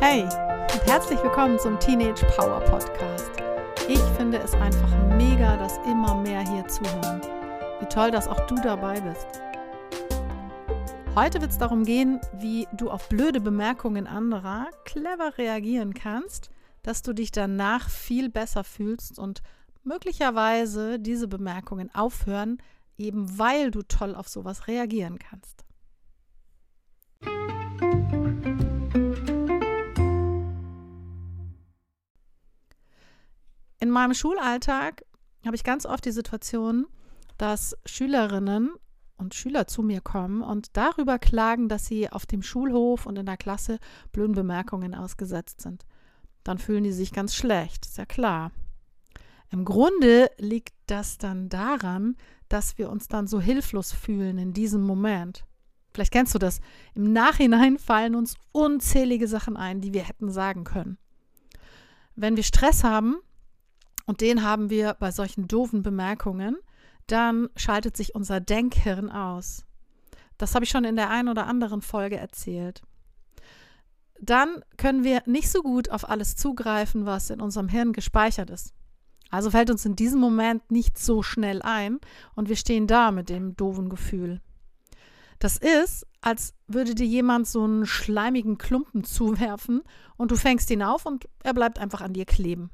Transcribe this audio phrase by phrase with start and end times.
[0.00, 3.32] Hey und herzlich willkommen zum Teenage Power Podcast.
[3.88, 7.20] Ich finde es einfach mega, dass immer mehr hier zuhören.
[7.80, 9.26] Wie toll, dass auch du dabei bist.
[11.16, 16.50] Heute wird es darum gehen, wie du auf blöde Bemerkungen anderer clever reagieren kannst,
[16.84, 19.42] dass du dich danach viel besser fühlst und
[19.82, 22.58] möglicherweise diese Bemerkungen aufhören,
[22.98, 25.64] eben weil du toll auf sowas reagieren kannst.
[33.88, 35.02] In meinem Schulalltag
[35.46, 36.86] habe ich ganz oft die Situation,
[37.38, 38.72] dass Schülerinnen
[39.16, 43.24] und Schüler zu mir kommen und darüber klagen, dass sie auf dem Schulhof und in
[43.24, 43.78] der Klasse
[44.12, 45.86] blöden Bemerkungen ausgesetzt sind.
[46.44, 48.52] Dann fühlen die sich ganz schlecht, ist ja klar.
[49.50, 52.14] Im Grunde liegt das dann daran,
[52.50, 55.46] dass wir uns dann so hilflos fühlen in diesem Moment.
[55.94, 56.60] Vielleicht kennst du das.
[56.94, 60.98] Im Nachhinein fallen uns unzählige Sachen ein, die wir hätten sagen können.
[62.16, 63.16] Wenn wir Stress haben,
[64.08, 66.56] und den haben wir bei solchen doofen Bemerkungen,
[67.08, 69.66] dann schaltet sich unser Denkhirn aus.
[70.38, 72.80] Das habe ich schon in der einen oder anderen Folge erzählt.
[74.18, 78.72] Dann können wir nicht so gut auf alles zugreifen, was in unserem Hirn gespeichert ist.
[79.28, 81.98] Also fällt uns in diesem Moment nicht so schnell ein
[82.34, 84.40] und wir stehen da mit dem doofen Gefühl.
[85.38, 89.82] Das ist, als würde dir jemand so einen schleimigen Klumpen zuwerfen
[90.16, 92.70] und du fängst ihn auf und er bleibt einfach an dir kleben.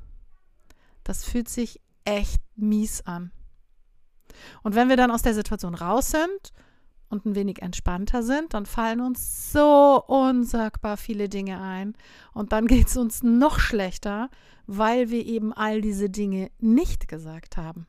[1.05, 3.31] Das fühlt sich echt mies an.
[4.63, 6.53] Und wenn wir dann aus der Situation raus sind
[7.09, 11.95] und ein wenig entspannter sind, dann fallen uns so unsagbar viele Dinge ein.
[12.33, 14.31] Und dann geht es uns noch schlechter,
[14.67, 17.87] weil wir eben all diese Dinge nicht gesagt haben.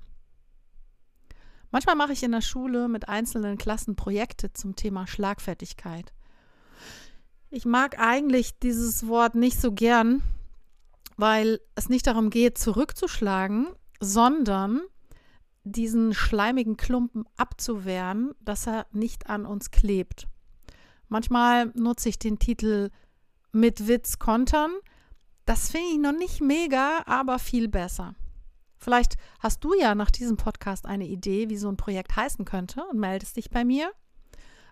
[1.71, 6.13] Manchmal mache ich in der Schule mit einzelnen Klassen Projekte zum Thema Schlagfertigkeit.
[7.49, 10.21] Ich mag eigentlich dieses Wort nicht so gern,
[11.17, 13.67] weil es nicht darum geht, zurückzuschlagen,
[13.99, 14.81] sondern
[15.63, 20.27] diesen schleimigen Klumpen abzuwehren, dass er nicht an uns klebt.
[21.07, 22.89] Manchmal nutze ich den Titel
[23.51, 24.71] mit Witz kontern.
[25.45, 28.15] Das finde ich noch nicht mega, aber viel besser.
[28.77, 32.83] Vielleicht hast du ja nach diesem Podcast eine Idee, wie so ein Projekt heißen könnte
[32.91, 33.91] und meldest dich bei mir.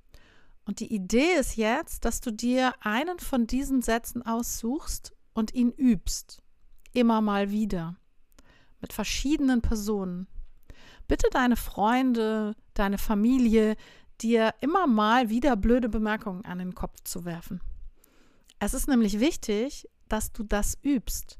[0.66, 5.70] und die Idee ist jetzt, dass du dir einen von diesen Sätzen aussuchst und ihn
[5.70, 6.42] übst.
[6.92, 7.96] Immer mal wieder.
[8.80, 10.26] Mit verschiedenen Personen.
[11.06, 13.76] Bitte deine Freunde, deine Familie,
[14.22, 17.60] dir immer mal wieder blöde Bemerkungen an den Kopf zu werfen.
[18.58, 21.38] Es ist nämlich wichtig, dass du das übst.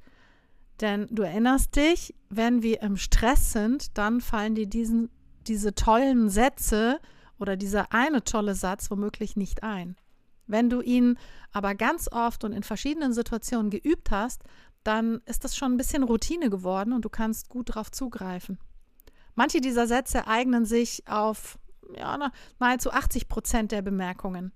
[0.81, 5.11] Denn du erinnerst dich, wenn wir im Stress sind, dann fallen dir diesen,
[5.47, 7.01] diese tollen Sätze
[7.39, 9.97] oder dieser eine tolle Satz womöglich nicht ein.
[10.47, 11.19] Wenn du ihn
[11.53, 14.43] aber ganz oft und in verschiedenen Situationen geübt hast,
[14.85, 18.59] dann ist das schon ein bisschen Routine geworden und du kannst gut darauf zugreifen.
[19.35, 21.59] Manche dieser Sätze eignen sich auf
[21.97, 24.53] ja, nahezu 80 Prozent der Bemerkungen.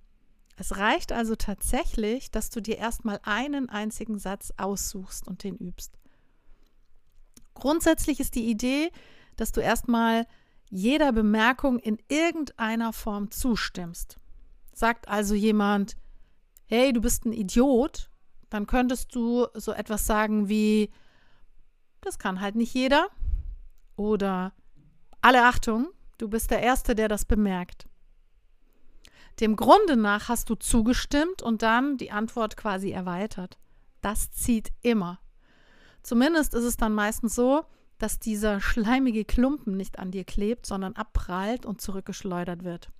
[0.56, 5.98] Es reicht also tatsächlich, dass du dir erstmal einen einzigen Satz aussuchst und den übst.
[7.54, 8.90] Grundsätzlich ist die Idee,
[9.36, 10.26] dass du erstmal
[10.70, 14.18] jeder Bemerkung in irgendeiner Form zustimmst.
[14.72, 15.96] Sagt also jemand,
[16.66, 18.10] hey, du bist ein Idiot,
[18.48, 20.90] dann könntest du so etwas sagen wie,
[22.00, 23.08] das kann halt nicht jeder.
[23.96, 24.52] Oder
[25.20, 25.88] alle Achtung,
[26.22, 27.88] du bist der Erste, der das bemerkt.
[29.40, 33.58] Dem Grunde nach hast du zugestimmt und dann die Antwort quasi erweitert.
[34.02, 35.18] Das zieht immer.
[36.02, 37.64] Zumindest ist es dann meistens so,
[37.98, 42.90] dass dieser schleimige Klumpen nicht an dir klebt, sondern abprallt und zurückgeschleudert wird.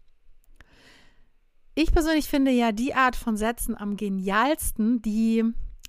[1.74, 5.44] Ich persönlich finde ja die Art von Sätzen am genialsten, die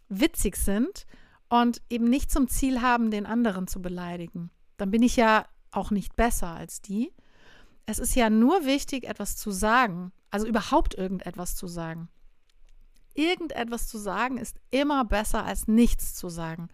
[0.07, 1.05] witzig sind
[1.49, 4.51] und eben nicht zum Ziel haben, den anderen zu beleidigen.
[4.77, 7.11] Dann bin ich ja auch nicht besser als die.
[7.85, 12.09] Es ist ja nur wichtig, etwas zu sagen, also überhaupt irgendetwas zu sagen.
[13.13, 16.69] Irgendetwas zu sagen ist immer besser als nichts zu sagen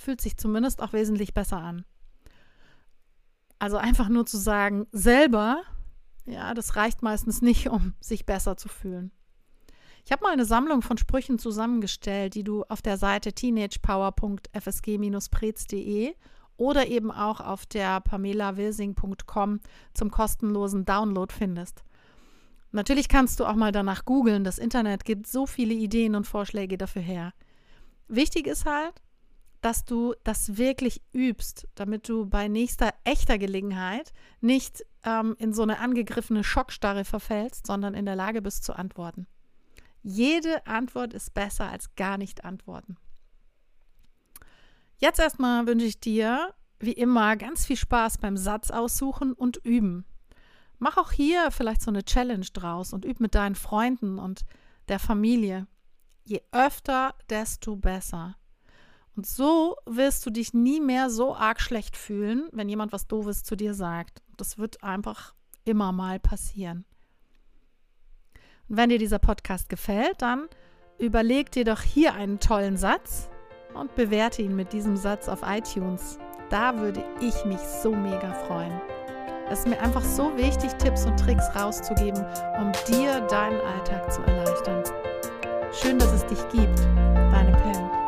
[0.00, 1.84] fühlt sich zumindest auch wesentlich besser an.
[3.58, 5.62] Also einfach nur zu sagen, selber,
[6.24, 9.10] ja, das reicht meistens nicht, um sich besser zu fühlen.
[10.04, 16.14] Ich habe mal eine Sammlung von Sprüchen zusammengestellt, die du auf der Seite teenagepower.fsg-prez.de
[16.60, 19.60] oder eben auch auf der pamelawilsing.com
[19.94, 21.82] zum kostenlosen Download findest.
[22.70, 24.44] Natürlich kannst du auch mal danach googeln.
[24.44, 27.32] Das Internet gibt so viele Ideen und Vorschläge dafür her.
[28.08, 28.92] Wichtig ist halt,
[29.62, 34.12] dass du das wirklich übst, damit du bei nächster echter Gelegenheit
[34.42, 39.26] nicht ähm, in so eine angegriffene Schockstarre verfällst, sondern in der Lage bist zu antworten.
[40.02, 42.98] Jede Antwort ist besser als gar nicht antworten.
[45.00, 50.04] Jetzt erstmal wünsche ich dir, wie immer, ganz viel Spaß beim Satz aussuchen und üben.
[50.78, 54.44] Mach auch hier vielleicht so eine Challenge draus und üb mit deinen Freunden und
[54.88, 55.66] der Familie.
[56.24, 58.36] Je öfter, desto besser.
[59.16, 63.42] Und so wirst du dich nie mehr so arg schlecht fühlen, wenn jemand was Doofes
[63.42, 64.22] zu dir sagt.
[64.36, 66.84] Das wird einfach immer mal passieren.
[68.68, 70.46] Und wenn dir dieser Podcast gefällt, dann
[70.98, 73.30] überleg dir doch hier einen tollen Satz
[73.74, 76.18] und bewerte ihn mit diesem Satz auf iTunes.
[76.48, 78.72] Da würde ich mich so mega freuen.
[79.50, 82.24] Es ist mir einfach so wichtig, Tipps und Tricks rauszugeben,
[82.60, 84.82] um dir deinen Alltag zu erleichtern.
[85.72, 86.78] Schön, dass es dich gibt.
[87.32, 87.99] Deine Pam.